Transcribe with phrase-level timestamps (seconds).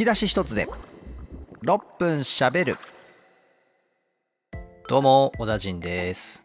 [0.00, 0.66] き出し一つで
[1.62, 2.78] 6分しゃべる。
[4.88, 6.42] どうも小田陣です。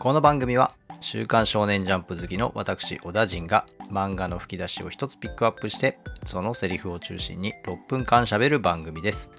[0.00, 9.30] この番組は週刊少年ジャンプ好きの私小田陣が漫画の吹き出しを一つピックアップしてそのセリフを中心に6分間しゃべる番組です。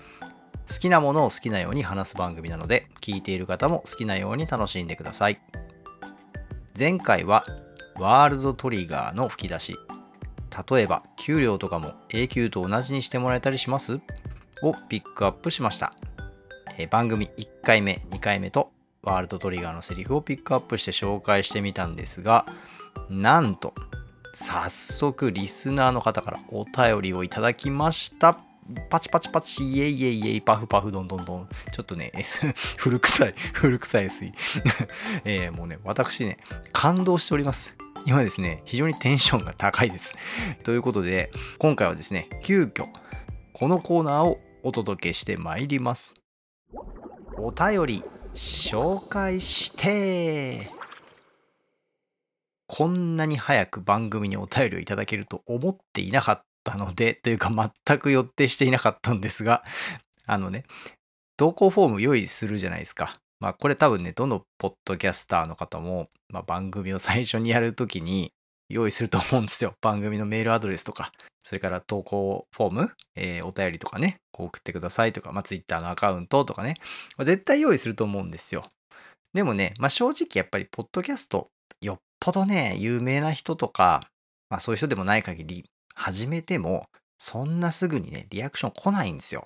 [0.70, 5.41] 好きなものを好きなように話す番組なので聞いている方も好きなように楽しんでください。
[6.78, 7.44] 前回は
[7.98, 9.76] ワールドトリガーの吹き出し。
[10.70, 13.99] 例えば給料とかも永久と同じにしてもらえたりします？
[14.62, 15.94] をピックアップしました、
[16.77, 18.71] えー番組1回目2回目と
[19.02, 22.45] ワールドトリガーのセリフをピックアップして紹介してみたんですが
[23.09, 23.73] なんと
[24.34, 28.40] 早速リスナーの方からお便りをいただきました。
[28.90, 32.46] パチパチパチイエイエイエイパフパフドンドンドンちょっとね S
[32.77, 34.32] 古臭い古臭い SE
[35.26, 36.38] えもうね私ね
[36.72, 37.76] 感動しております。
[38.05, 40.16] 今ですね非常にテンションが高いです。
[40.63, 42.88] ということで今回はですね急遽
[43.54, 46.13] このコーナーをお届けしてまいります。
[47.38, 50.70] お便り紹介して。
[52.71, 57.51] こんなに早く番組にお便りをいただけると思っていなかったのでというか
[57.85, 59.63] 全く予定していなかったんですが
[60.25, 60.65] あのね
[61.37, 68.31] 投稿フォーム用意するじゃないですかまあこれ多分ねどのポッドキャスターの方も、まあ、番組を最初にやるときに
[68.69, 69.73] 用意すると思うんですよ。
[69.81, 76.75] 番組のメールアドレスとか、それから投稿フォーム、えーお便りとかね、こう送ってくださいとか、まあ、Twitter のアカウントとかね、
[77.17, 78.63] まあ絶対用意すると思うんですよ。
[79.34, 81.50] でもね、まあ、正直やっぱり、ポッドキャスト、
[81.81, 84.09] よっぽどね、有名な人とか、
[84.50, 85.66] まあ、そういう人でもない限り、
[86.00, 86.86] 始めても、
[87.18, 89.46] そんなすぐにね、リアクション来ないんですよ。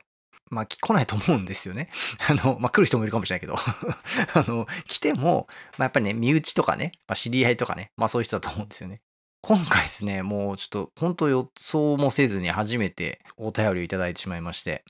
[0.52, 1.90] まあ、来ないと思うんですよね。
[2.30, 8.98] あの、まあ、来る人もいるかもしれないけど、 あの、来ても、まあ、やっぱりね、身内とかね、まあ、知り合いとかね、まあ、そういう人だと思うんですよね。
[9.42, 14.86] 今回ですね、もうちょっと本当予想もせずに初めてお便りをいただいてしまいまして、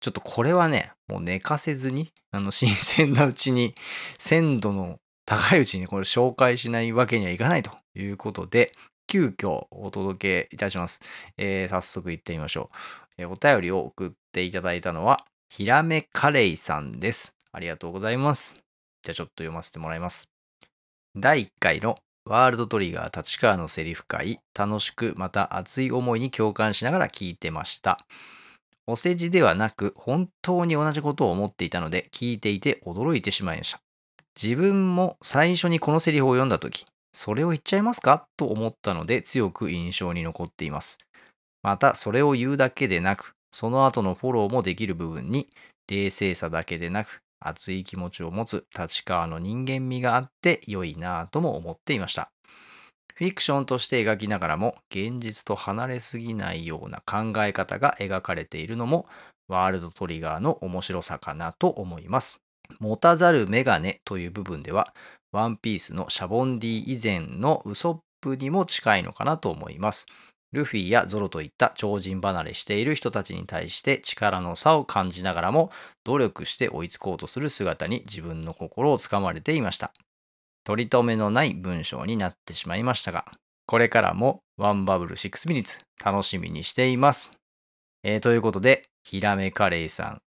[0.00, 3.74] ちょっとこれはね、もう寝かせずに、あの、新鮮なうちに、
[4.18, 8.72] 鮮度の高いうちにこれ紹介しないわけにはいかないということで、
[9.08, 11.00] 急遽お届けいたします。
[11.36, 12.70] えー早速行ってみましょ
[13.18, 13.22] う。
[13.22, 17.34] えーお便りを送っていただいたのは、ひらめカレイさんです。
[17.50, 18.58] ありがとうございます。
[19.02, 20.28] じゃあちょっと読ませてもらいます。
[21.16, 21.96] 第1回の
[22.26, 27.98] ワールドトリガー立川のセリフ会、楽しくまた熱い思いに共感しながら聞いてました。
[28.86, 33.80] お世辞ではなく、本当に同じことを思っていたので、聞いていて驚いてしまいました。
[34.40, 38.26] 自分も最初にこのセリフを読んだとき、それを言っちゃいますか？
[38.36, 40.98] と思ったので、強く印象に残っています。
[41.62, 45.48] また、それを言うだけでなく、その後のフォローもできる部分に、
[45.88, 52.30] 冷静さだけでなく、熱い気持ちを持つ立川の人間味があって良いなぁとも思っていました。
[53.14, 59.06] フィクションとして描きながらも現実と離れすぎないような考え方が描かれているのも
[59.48, 62.40] ワールドトリガーの面白さかなと思います。
[62.80, 64.94] 持たざるメガネという部分では
[65.32, 70.06] ワンピースのシャボンディ以前のウソップにも近いのかなと思います。
[70.52, 75.70] ルフィやゾロといった超人離れしている人たちに対して力の差を感じながらも
[76.04, 79.92] 努力して追いつこうとする姿に自分の心をつかまれていました。
[80.64, 83.26] 取り留めのない文章になってしまいましたが、
[83.66, 87.38] これからもワンバブル6ミニッツ楽しみにしています。
[88.02, 90.22] えーということで、ひらめカレイさん、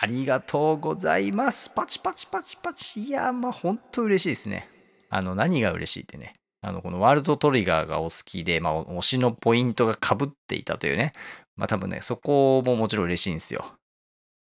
[0.00, 1.70] ありがとうございます。
[1.70, 3.00] パチパチパチパチ。
[3.02, 4.68] いや、まあ本当嬉しいですね。
[5.10, 6.34] あの、何が嬉しいってね。
[6.62, 11.12] あの、このワールドトリガーがお好きで、まあ、推しのポイントが被っていたというね。
[11.56, 13.64] まあ多分ね、そこももちろん嬉しいんですよ。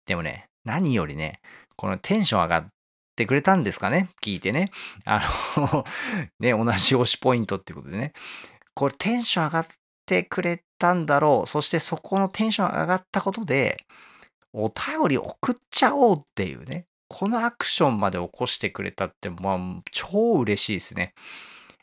[0.06, 1.40] でもね、何よりね、
[1.76, 2.66] このテンション上がっ
[3.16, 4.10] てくれたんですかね？
[4.22, 4.70] 聞いてね。
[5.04, 5.22] あ
[5.56, 5.84] の、
[6.40, 8.12] ね、同じ推しポイントっていうことでね。
[8.74, 9.66] これテンション上がっ
[10.06, 11.48] てくれたんだろう。
[11.48, 13.84] そしてそこのテンション上がったことで、
[14.64, 16.86] お便り送っちゃおうっていうね。
[17.08, 19.58] このアクションまで起こしてくれたって、まあ、
[19.90, 21.14] 超嬉しいですね。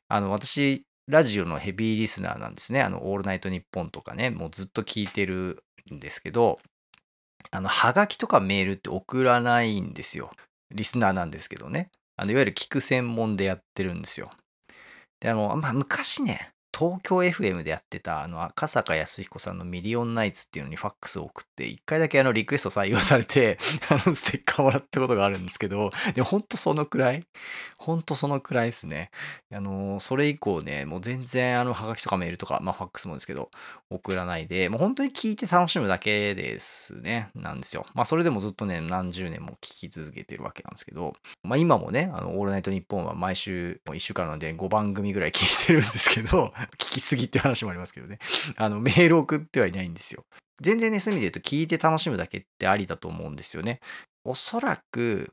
[0.08, 2.82] あの、私、ラジオのヘビーリスナーなんですね。
[2.82, 5.64] あの、オールナイトニッポンとかね、もうずっと聞いてる
[5.94, 6.60] んですけど、
[7.52, 10.32] あの、はがきとかメールって送らないんですよ。
[10.72, 11.90] リスナーなんですけどね。
[12.18, 14.32] あの、いわゆる聞く専門でやってるんですよ。
[15.20, 23.58] で、あの、まあ、昔ね、東京 FM でやってた、あの、赤坂康彦さんのミリオンナイツっていうのにファックスを送って、一回だけあの、リクエスト採用されて、
[23.88, 27.26] あの、ステッカーもらったことがあるんですけど、でもほんとそのくらい、
[27.78, 29.10] ほんとそのくらいですね。
[29.54, 33.52] あの、それ以降ね、もう全然、あの、はがきとかメールとか、まあ、ファックスもですけど、
[33.90, 37.86] 送らないで、もう本当に聞いて楽しむだけですね、なんですよ。
[37.94, 41.14] まあ、それでもずっとね、何十年も聞き続けてるわけなんですけど、
[41.44, 48.20] まあ、今もね、あの、オールナイトニッポンは毎週、1週間なんで5番組ぐらい聞いてるんですけど、聞きすぎって話もありますけどね、
[48.58, 50.26] あの、メール送ってはいないんですよ。
[50.62, 53.80] 全然ね、そういう意味で言うと聞いて楽しむだけってありだと思うんですよね。
[54.24, 55.32] おそらく、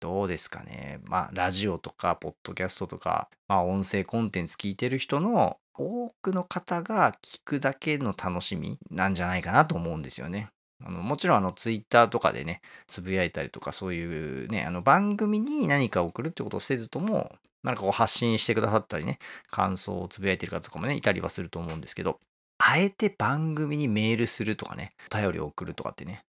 [0.00, 1.00] どうですかね。
[1.04, 10.48] まあ、ラジオとか、ポッドキャストとか、まあ、音声コンテンツ聞いてる人の多くの方が聞くだけの楽しみなんじゃないかなと思うんですよね。
[10.84, 17.32] あのもちろんあのツイッターとかでね、つぶやいたりとか、そういうね、あの番組に何か送るってことをせずとも、
[17.64, 19.18] なんかこう発信してくださったりね、
[19.50, 22.20] 感想をつぶやいてる方とかもね、いたりはすると思うんですけど、
[22.58, 26.24] あえて番組にメールするとかね、お便りを送るとかってね、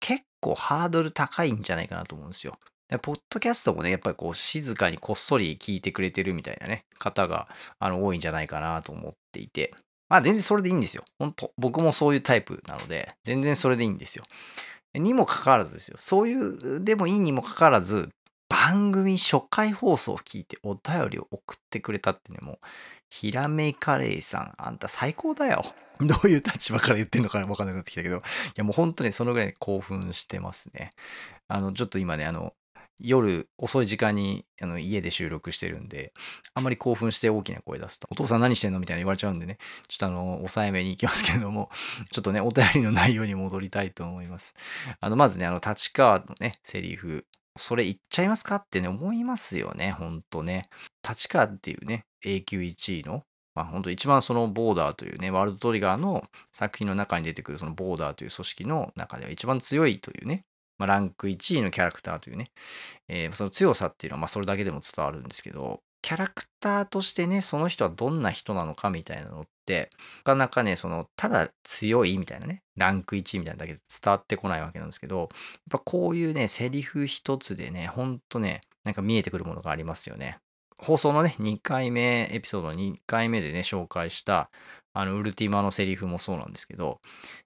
[0.00, 2.58] 結構ハードル高いんじゃないかなと思うんですよ。
[3.00, 7.48] ポッドキャストもね、やっぱりこう静かにこっそり聞いてくれてるみたいなね、方が
[7.78, 9.72] あの多いんじゃないかなと思っていて、
[10.10, 11.04] まあ全然それでいいんですよ。
[11.18, 14.24] 本当僕もそういうタイプなので、全然それでいいんですよ。
[14.94, 15.96] にもかかわらずですよ。
[15.98, 18.10] そういうでもいいにもかかわらず、
[18.52, 22.58] 番組初回放送を聞いてお便りを送ってくれたってね、もう、
[23.08, 25.64] ひらめカレーさん、あんた最高だよ。
[26.00, 28.20] どういう立場から言ってんのかわかんなくなってきたけど、 い
[28.56, 30.90] やもう本当にそのぐらい興奮してますね。
[31.48, 32.52] あの、ちょっと今ね、あの、
[32.98, 36.12] 夜遅い時間にあの家で収録してるんで、
[36.52, 38.80] あんまり興奮して大きな声出すと、お父さん何してんの？
[38.80, 39.56] みたいに言われちゃうんでね、
[39.88, 41.70] ちょっとあの、抑えめに行きますけれども、
[42.12, 44.54] ちょっとね、お便りの内容に戻りたいと思います。
[45.00, 47.26] あの、まずね、あの、立川のね、セリフ、
[47.56, 48.56] それ言っちゃいますか？
[48.56, 50.68] ってね、思いますよね、ほんとね。
[51.08, 60.44] 立川っていうね、A 級1位の、まあ本当一番そのボーダーというね、ワールドトリガーの作品の中に出てくるそのボーダーという組織の中では一番強いというね、
[60.78, 62.50] まあ、ランク1位のキャラクターというね、
[63.08, 75.28] えー、その強さっていうのはまあそれだけでも伝わるんですけど、キャラクターとしてね、その人はどんな人なのかみたいなのって、なかなかね、その、ただ強いみたいなね、ランク1みたいなだけで伝わってこないわけなんですけど、やっ
[75.70, 80.38] ぱこういうね、セリフ一つでね、ほんとね、なんか見えてくるものがありますよね。
[80.78, 84.50] 放送のね、2回目、エピソードの2回目でね、紹介した、
[84.94, 87.00] あの、ウルティマのセリフもそうなんですけど、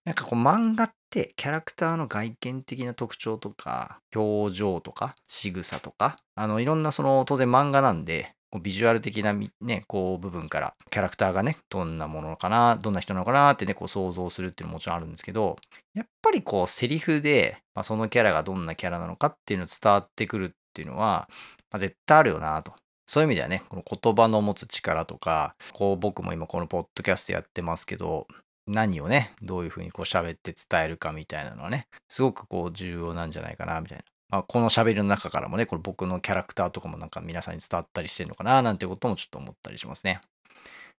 [0.04, 15.56] なんかこう漫画ってキャラクターの外見的な特徴とか、表情とか、仕草とか、あの、いろんなその、当然漫画なんで、こうビジュアル的なね、こう部分からキャラクターがね、どんなものかな、どんな人なのかなってね、こう想像するっていうのももちろんあるんですけど、
[15.94, 21.28] やっぱりこうセリフで、まあ、そのキャラがどんなキャラなのかっていうの伝わってくるっていうのは、
[21.70, 22.72] まあ、絶対あるよなと。
[23.06, 28.26] そういう意味ではね、この言葉の持つ力とか、こう僕も今このポッドキャストやってますけど、
[28.66, 34.04] 何をね、どういうふうにこう喋って伝えるかみたいなのはね、すごくこう重要なんじゃないかな、みたいな。
[34.28, 40.20] まあ、この喋りの中からもね、これ僕のキャラクターとかもなんか皆さんに伝わったりしてるのかな、なんてこともちょっと思ったりしますね。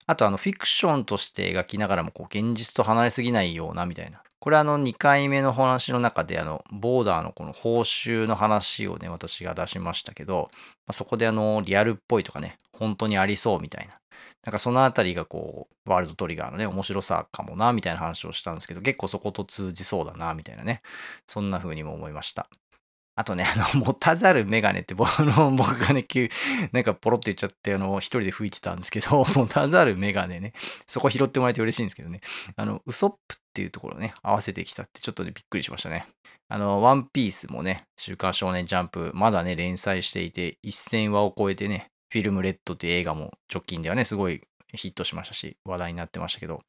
[0.06, 4.22] あと、あの、フィクションとして描きながらも、こう、現実と離れすぎないような、みたいな。
[4.46, 10.58] これあの2回目の話の中であのボーダーのこの報酬の話をね私が出しましたけど、ま
[10.90, 13.98] あ、そこであのリアルっぽいとかね本当にありそうみたいな
[14.44, 20.82] なんかそのあたりがこうワールドトリガーのね面白さかもなみたいな話をしたんですけど結構そこと通じそうだなみたいなね
[21.26, 22.48] そんな風にも思いました
[23.16, 26.28] あとね、あの、 持たざるメガネって僕 の、僕がね、急、
[26.72, 30.52] なんかポロって言っちゃって、あの、一人で吹いてたんですけど、 持たざるメガネね、
[30.86, 32.20] そこ拾ってもらえて嬉しいんですけどね、
[32.56, 36.06] あの、ウソップっていうところね、合わせてきたってちょっとね、びっくりしましたね。
[36.48, 44.42] あの、ワンピースもね、週刊少年ジャンプ、まだね、連載していて、1000話を超えてね、フィルムレッドっていう映画も直近ではね、すごい
[44.76, 46.62] ヒットしましたし、話題になってましたけど、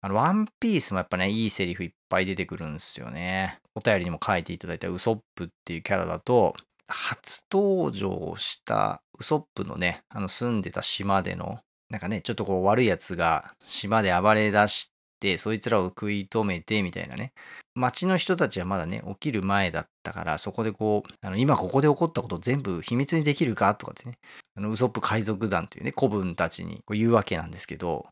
[0.00, 3.58] あの、ワンピースもやっぱね、いいセリフいっぱい出てくるんですよね。
[3.74, 6.54] お便りにも書いていただいたウソップっていうキャラだと、
[6.88, 14.90] 初登場したウソップのね、あの住んでた島での、なんかね、ちょっとこう悪いやつが島で暴れ出し
[15.24, 17.32] て、そいつらを食い止めてみたいなね。
[17.74, 24.18] 町の人たちはまだね、起きる前だったから、そこでこう、あの今ここで起こったことを全部秘密にできるかとかってね、
[24.54, 28.06] あのウソップ海賊団っていうね、古文たちにこう言うわけなんですけど、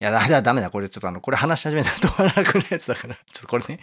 [0.00, 0.70] いや、だ、 だ、ダメだ。
[0.70, 3.78] これちょっとあの、これ話し始めたら止まらなくなるやつだから、 ちょっとこれね、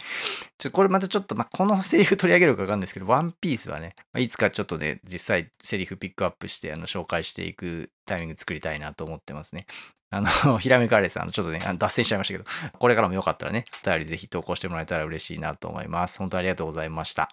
[0.58, 9.66] ちょ、これまたちょっと、まあ、このセリフ取り上げるかわかんないですけど、ワンピースはね、まあ、いつかちょっとね、実際セリフピックアップして、あの、紹介していくタイミング作りたいなと思ってますね。
[10.10, 16.18] あの、 ひらめかれさん、あの、ちょっとね、脱線しちゃいましたけど、これからもよかったらね、お便りぜひ投稿してもらえたら嬉しいなと思います。
[16.18, 17.30] 本当ありがとうございました。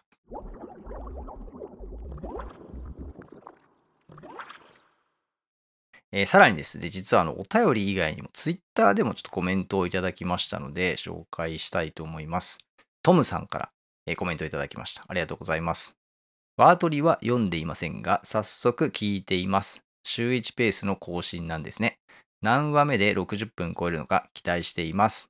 [6.11, 12.59] えー、さらにですね、実はあのお便り以外にも Twitter でもちょっとコメントをいただきましたので紹介したいと思います。
[13.03, 13.69] トムさんから、
[14.05, 15.03] えー、コメントいただきました。
[15.07, 15.97] ありがとうございます。
[16.55, 19.83] ワートリは読んでいませんが、早速聞いています。
[20.03, 21.99] 週1ペースの更新なんですね。
[22.41, 25.29] 何話目で60分超えるのか期待しています。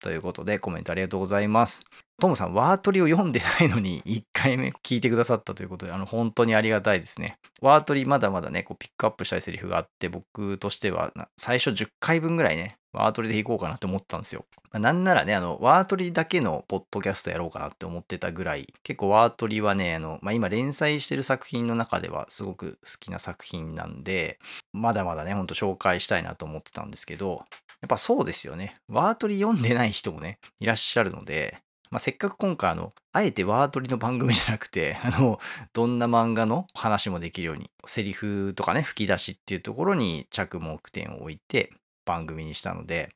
[0.00, 1.82] ということでコメントありがとうございます。
[2.20, 7.38] トムさん、ワートリを読んでないのに1回目聞いてくださったということで、あの本当にありがたいですね。
[7.60, 14.44] ワートリまだまだね、こうピックアップしたいセリフがあって、僕としては最初10回分ぐらいね、ワートリで行こうかなって思ったんですよ。
[14.72, 24.38] まあ、なんならね、あの、ワートリだけのポッドキャストやろうかなって思ってたぐらい、結構ワートリはね、あの、まあ、今連載してる作品の中ではすごく好きな作品なんで、
[24.72, 27.44] まだまだね、ほんと紹介したいなと思ってたんですけど、
[27.82, 28.76] やっぱそうですよね。
[28.88, 31.58] ワートリ読んでない人もね、いらっしゃるので、
[31.90, 35.38] まあ、せっかく今回あの、あえてワートリの番組じゃなくて、あの、
[35.72, 41.72] どんな漫画の話もできるように、セリフとかね、吹き出しっていうところに着目点を置いて
[42.04, 43.10] 番組にしたので、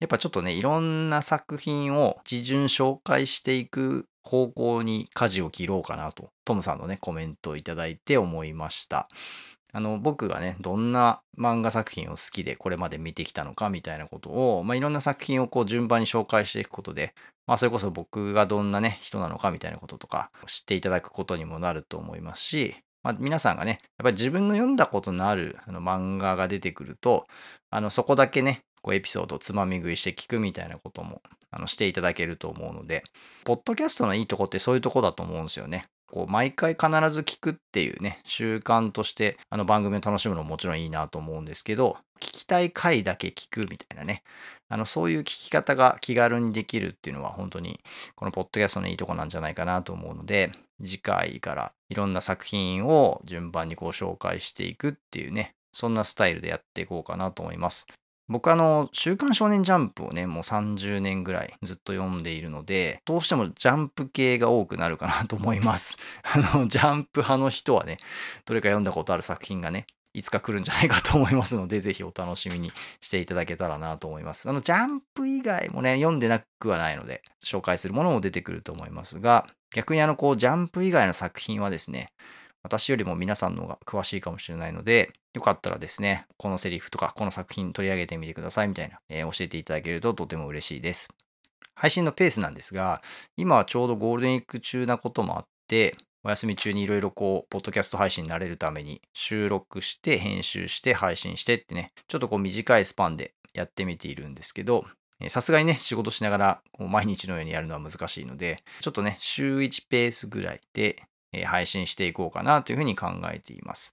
[0.00, 9.08] やっぱちょっとね、いろんな作品を一巡紹介していく方向に舵を切ろうかなと、トムさんのね、コメントをいただいて思いました。
[9.72, 17.12] あの、僕がね、どんな漫画作品を好きでこれまで見てきたのかみたいなことを、まあ、いろんな作品をこう順番に紹介していくことで、
[17.46, 27.26] まあ、それこそ僕がどんなね、人なのかみたいなこととか知っていただくことにもなると思いますし、まあ、皆さんがね、やっぱり自分の読んだことのあるあの漫画が出てくると、
[27.70, 33.04] あのそこだけね、こうエピソードをつまみ食いして聞くみたいなこともあのしていただけると思うので、
[33.44, 35.84] ポッドキャストのいいとこってそういうとこだと思うんですよね。
[36.10, 44.22] こう毎回必ず聞くっていうね、習慣としてあの番組を楽しむのももちろんいいなと思うんですけど、聞きたい回だけ聞くみたいなね、
[44.68, 47.80] あのそういう聞き方が気軽にできるっていうのは本当に
[48.16, 50.52] このポッドキャストのいいとこなんじゃないかなと思うので、
[50.82, 57.86] 次回からいろんな作品を順番にこう紹介していくっていうね、そんなスタイルでやっていこうかなと思います。
[58.26, 65.98] 僕あの、週刊少年ジャンプをね、もう30年ぐらいずっと読んでいるので、どうしてもジャンプ系が多くなるかなと思います。
[66.22, 67.98] あの、ジャンプ派の人はね、
[68.46, 74.48] どれか読んだことある作品がね、いつか来るんじゃないかと思いますので、ぜひお楽しみにしていただけたらなと思います。
[74.48, 82.12] あの、ジャンプ以外もね、読んでなくはないので、紹介するものも出てくると思いますが、逆にあの、こう、ジャンプ以外の作品はですね、
[82.62, 91.08] 私よりも皆さんの方が詳しいかもしれないので、よかったらですね、このセリフとかこの作品取り上げてみてくださいみたいな、えー、教えていただけるととても嬉しいです。
[91.74, 93.02] 配信のペースなんですが、
[93.36, 104.86] 今はちょうどゴールデンウィーク中なこともあって、お休み中にいろいろこう、ポッドキャスト配信になれるために収録して、編集して、配信してってね、ちょっとこう短いスパンでやってみているんですけど、
[105.28, 111.02] さすがにね、仕事しながら毎日のようにやるのは難しいので、ちょっとね、週1ペースぐらいで
[111.44, 113.92] 配信していこうかなというふうに考えています。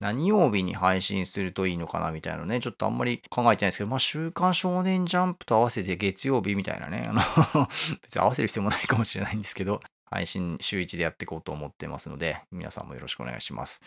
[0.00, 7.68] 何曜日に配信するといいのかなみたいなのね、ちょっとあんまり考えてないですけど、まあ、週刊少年ジャンプと合わせて月曜日みたいなね、あの
[8.02, 13.80] 別に合わせる必要もないかもしれないんですけど、配信週1でやっていこうと思ってますので、皆さんもよろしくお願いします。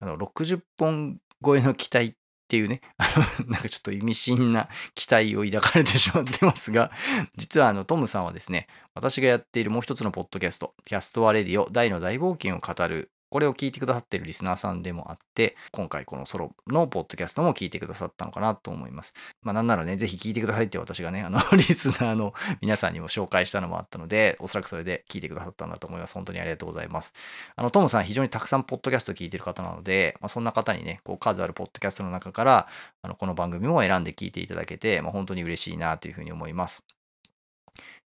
[0.00, 2.14] あの、60本超えの期待っ
[2.48, 3.08] ていうね、 あ
[3.40, 6.90] の、なんかちょっと意味深な期待を抱かれてしまってますが、
[7.36, 19.14] 実はあの、トムさんはですね、私がやっているもう一つのポッドキャスト、キャストアレディオ大の大冒険を語るこれを聞いてくださっているリスナーさんでもあって、今回このソロのポッドキャストも聞いてくださったのかなと思います。
[19.42, 26.14] まあなんならね、ぜひ聞いてくださいって私がね、あの、 リスナーの 皆さんにも紹介したのもあったので、おそらくそれで聞いてくださったんだと思います。
[26.14, 27.12] 本当にありがとうございます。
[27.56, 32.68] あの、トムさん非常にたくさんポッドキャストを聞いてる方なので、まあ、そんな方にね、こう数あるポッドキャストの中から、
[33.02, 36.84] あの、この番組も選んで聞いていただけて、まあ、本当に嬉しいなというふうに思います。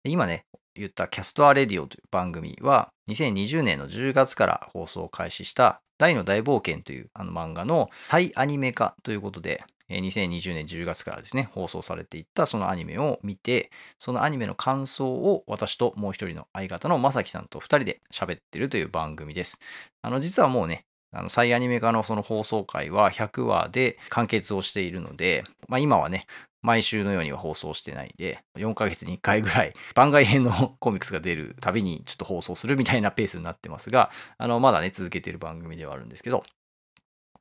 [0.03, 0.45] 今ね、
[0.79, 19.59] 言ったキャストアレディオという番組は2020年の10月から放送を開始したダイの大冒険というあの漫画の再アニメ化ということで、2020年10月からですね、放送されていったそのアニメを見て、そのアニメの感想を私ともう一人の相方のまさきさんと2人で喋ってるという番組です。
[20.01, 26.27] あの、実はもうね、あの再アニメ化のその放送回は100話で完結をしているので、まあ、今はね、
[26.61, 36.43] 毎週のようには放送してないで、4ヶ月に1回ぐらい番外編のコミックスが出るたびにちょっと放送するみたいなペースになってますが、あの、まだね、続けている番組ではあるんですけど、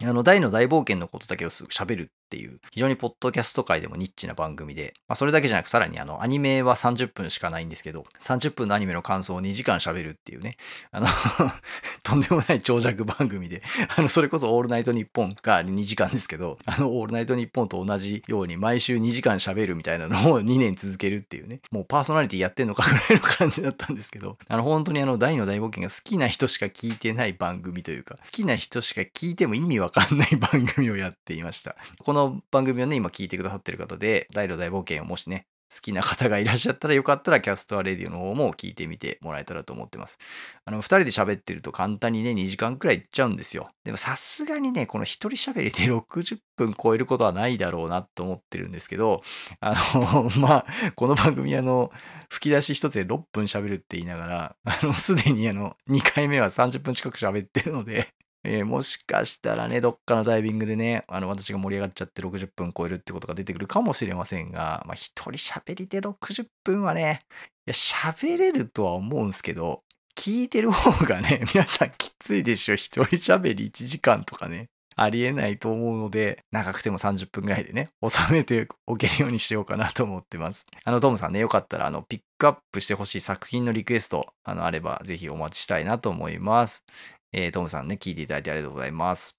[0.00, 10.58] あの、大の大冒険のことだけを喋るっていう、非常にポッドキャスト界でもニッチな番組で、まあ、それだけじゃなく、さらにあの、アニメは30分しかないんですけど、30分のアニメの感想を2時間喋るっていうね、
[10.90, 11.06] あの
[12.04, 13.62] とんでもない長尺番組で、
[13.96, 31.76] あの、それこそオールナイトニッポンが2時間ですけど、あの、オールナイトニッポンと同じように毎週2時間喋るみたいなのを 2年続けるっていうね、もうパーソナリティやってんのかぐらいの感じだったんですけど、あの、本当にあの、ダイの大冒険が好きな人しか聞いてない番組というか、好きな人しか聞いても意味わかんない番組をやっていました。
[31.98, 40.18] このの番組をね、今聞いてくださってる方で、ダイの大冒険をもしね、好きな方がいらっしゃったらよかったらキャストアレディオの方も聞いてみてもらえたらと思ってます。
[40.64, 43.70] あの、二人で喋ってると簡単にね、2時間くらいいっちゃうんですよ。
[43.84, 49.22] でもさすがにね、この一人喋りで 60分超えることはないだろうなと思ってるんですけど、
[49.60, 51.92] あの、 まあ、この番組あの、
[52.30, 58.08] 吹き出し一つで6分喋るって言いながら、あの、すでにあの、2回目は30分近く喋ってるので
[58.50, 67.20] えー、もしかしたらね、どっかのタイミングでね、あの、私が盛り上がっちゃって60分超えるってことが出てくるかもしれませんが、まあ、一人喋りで60分はね、
[67.66, 69.82] いや、喋れるとは思うんですけど、
[70.16, 72.74] 聞いてる方がね、 皆さんきついでしょ。
[72.74, 74.70] 一人喋り1時間とかね。
[74.96, 80.66] ありえないと思うので、長くても30分ぐらいでね、収めておけるようにしようかなと思ってます。
[80.82, 86.84] あの、トムさんね、よかったら、あの、ピックアップしてほしい作品のリクエスト、あの、あれば、ぜひお待ちしたいなと思います。
[87.32, 89.36] えー、トムさんね、聞いていただいてありがとうございます。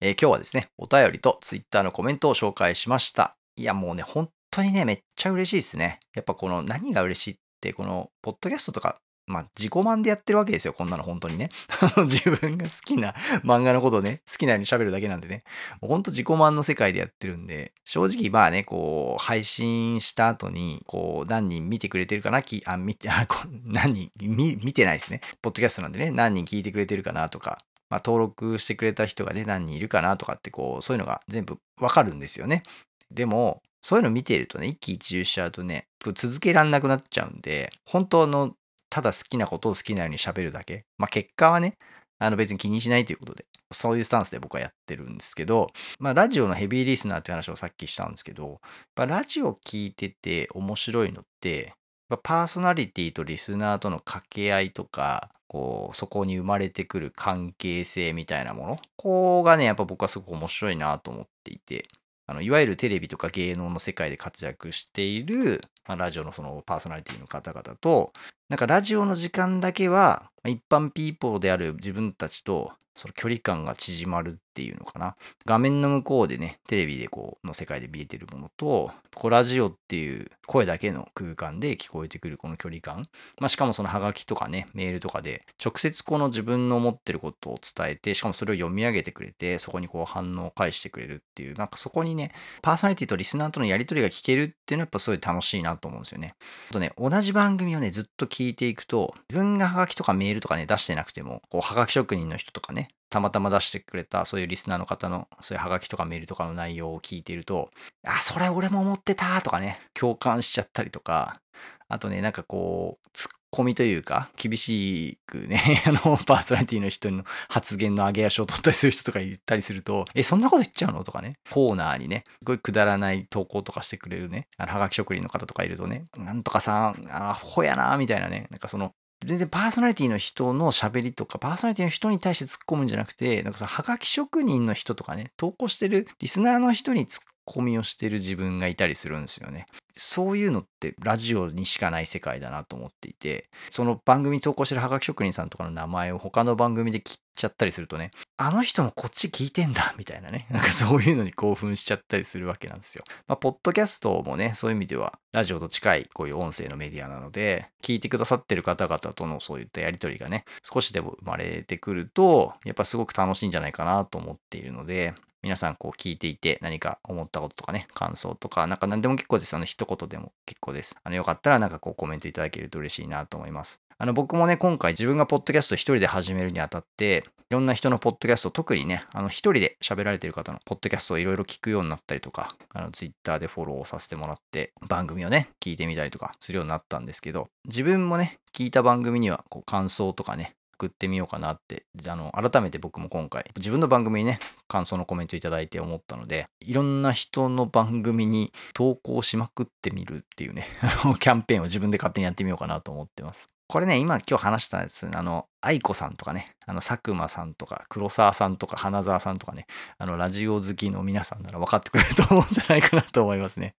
[0.00, 3.36] えー、今日はですね、お便りとツイッターのコメントを紹介しました。
[3.56, 6.00] いや、もうね、本当にね、めっちゃ嬉しいですね。
[6.14, 11.50] やっぱこの何が嬉しいって、この、ポッドキャストとかまあ、自己満でやってるわけですよ、こんなの本当にね。
[12.06, 13.12] 自分が好きな
[13.44, 15.44] 漫画のことをね、好きなように喋るだけなんでね。
[15.80, 25.20] もう本当自己満の世界でやってるんで、正直まあね、こう、配信した後に、こう、何人見てくれてるかな、きあ、見て、あ、こ何人見、見てないですね。
[25.40, 32.62] ポッドキャストなんでね、何人聞いてくれてるかなとか、まあ、登録してくれた人がね、何人いるかなとかって、こう、そういうのが全部わかるんですよね。
[33.10, 38.54] でも、そういうの見てるとね、一喜一憂しちゃうとね、続けらんなくなっちゃうんで、本当の
[38.92, 40.84] ただ好きなことを好きなように喋るだけ。
[40.98, 41.78] まあ結果はね、
[42.18, 45.68] あの別に気にしないということで、そういうスタンスで僕はやってるんですけど、
[45.98, 48.60] まあラジオのヘビーリスナーって話をさっきしたんですけど、
[48.94, 51.74] まラジオ聞いてて面白いのって
[52.12, 61.88] ま、パーソナリティとリスナーとの掛け合いとか、こう、そこに生まれてくる関係性みたいなもの、ここがね、やっぱ僕はすごく面白いなと思っていて、
[62.26, 68.12] あのいわゆるテレビとか芸能の世界で活躍している、まあ、ラジオのそのパーソナリティの方々と、
[68.48, 75.16] なんかラジオの時間だけは、一般ピーポーである自分たちとその距離感が縮まるっていうのかな。
[75.46, 83.08] 画面の向こうでね、テレビでこう、の世界で見えてるものと、こうラジオっていう声だけの空間で聞こえてくるこの距離感。
[83.40, 96.34] まあ、しかもそのハガキとかね、メールとかで、直接この自分の思ってることを伝えて、しかもそれを読み上げてくれて、そこにこう反応を返してくれるっていう、なんかそこにね、パーソナリティとリスナーとのやりとりが聞けるっていうのはやっぱすごい楽しいなと思うんですよね。
[96.70, 107.70] あとね、同じ番組をね、ずっと聞いていくと、自分がハガキとかメールとかね、出してなくても、こう、ハガキ職人の人とかね、たまたま出してくれた、そういうリスナーの方の、そういうハガキとかメールとかの内容を聞いていると、
[108.04, 111.40] あ、それ俺も思ってたとかね、共感しちゃったりとか、
[111.88, 121.04] あとね、なんかこう、ツッコミというか、厳しくね、 あの、パーソナリティの人の発言の上げ足を取ったりする人とか言ったりすると、え、そんなこと言っちゃうの？
[121.04, 139.66] とかね、コーナーにね、すごいくだらない投稿とかしてくれるね、あの、はがき職人の方とかいるとね、なんとかさん、あ、ほやな、みたいなね、なんかその、全然パーソナリティの人の喋りとか、パーソナリティの人に対して突っ込むんじゃなくて、なんかさ、はがき職人の人とかね、投稿してるリスナーの人に突っ込みをしてる自分がいたりするんですよね。
[139.94, 153.04] そういうのってラジオにしかない世界だなと思っていて、その番組投稿してるはがき職人さんとかの名前を他の番組で切っちゃったりするとね、あの人もこっち聞いてんだみたいなね、 なんかそういうのに興奮しちゃったりするわけなんですよ。
[153.26, 169.54] まあ、ポッドキャストもね、そういう意味ではラジオと近いこういう音声のメディアなので、聞いてくださってる方々とのそういったやりとりがね、少しでも生まれてくると、やっぱすごく楽しいんじゃないかなと思っているので、皆さんこう聞いていて何か思ったこととかね、感想とか、なんか何でも結構です。
[169.54, 170.96] あの、一言でも結構です。
[171.02, 173.80] あの、よかったらなんかこうコメントいただけると嬉しいなと思います。
[173.98, 200.66] あの、僕もね、今回自分がポッドキャスト一人で始めるにあたって、いろんな人のポッドキャスト、特にね、あの、一人で喋られてる方のポッドキャストをいろいろ聞くようになったりとか、あの、ツイッターでフォローさせてもらって、番組をね、聞いてみたりとかするようになったんですけど、自分もね、聞いた番組には、こう、感想とかね、送ってみようかなって、あの、改めて僕も今回、自分の番組にね、感想のコメントいただいて思ったので、いろんな人の番組に投稿しまくってみるっていうね、
[201.20, 203.48] キャンペーンを自分で勝手にやってみようかなと思ってます。
[203.68, 209.66] これね、今今日話したやつ、あの、愛子さんとかね、あの、佐久間さんとか、黒沢さんとか、花沢さんとかね、
[209.98, 213.76] あの、ラジオ好きの皆さんなら分かってくれると思うんじゃないかなと思いますね。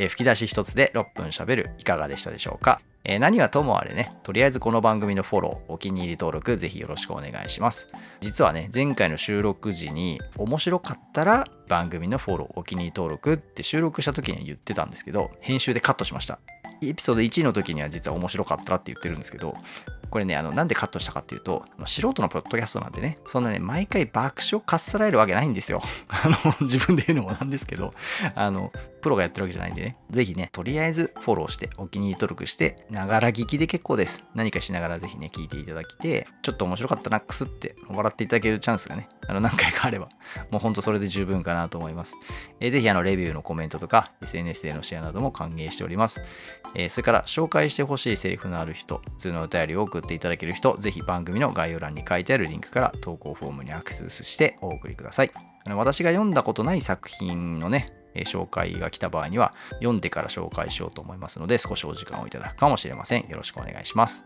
[0.00, 7.88] え、吹き出し一つで6分喋るいかがでしたでしょうか、え、何はともあれね、とりあえずこの番組のフォロー、お気に入り登録、ぜひよろしくお願いします。
[8.20, 16.38] 実はね、前回の収録時に面白かったら番組のフォロー、お気に入り登録って収録した時に言ってたんですけど、編集でカットしました。
[16.80, 19.56] エピソード1の時には実は面白かったらって言ってるんですけど、
[20.10, 25.82] これね、あの、なんでカットしたかっていうと、素人のポッドキャストなんでね、そんなね、毎回爆笑かっさらえるわけないんですよ。
[26.08, 27.94] あの、自分で言うのもなんですけど、
[28.34, 29.96] あの、プロがやってるわけじゃないんでね。
[30.10, 34.24] ぜひね、とりあえずフォローして、お気に入り登録して、ながら聞きで結構です。
[34.34, 40.08] 何かしながらぜひね、聞いていただきて、ちょっと面白かったな、くすって笑っていただけるチャンスがね、あの何回かあれば、
[40.50, 42.16] もうほんとそれで十分かなと思います。
[42.60, 46.20] えー、ぜひあの、レビューのコメントとか、SNS でのシェアなども歓迎しております。
[46.74, 55.30] えー、それから、紹介してほしいセリフのある人、普通のお便りを送っていただける人、ぜひ番組の概要欄に書いてあるリンクから投稿フォームにアクセスしてお送りください。
[55.66, 63.28] 私が読んだことない作品のね、え紹介が来た場合には読んでから紹介しようと思いますので少しお時間をいただくかもしれません。
[63.28, 64.24] よろしくお願いします。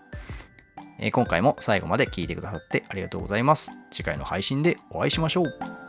[0.98, 3.70] え今回も最後まで聞いてくださってありがとうございます。
[3.90, 5.81] 次回の配信でお会いしましょう。